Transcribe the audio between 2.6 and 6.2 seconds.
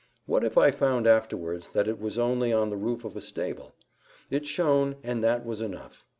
the roof of a stable? It shone, and that was enough.